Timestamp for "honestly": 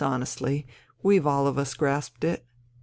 0.03-0.65